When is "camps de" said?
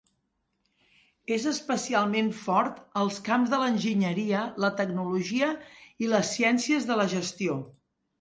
3.27-3.57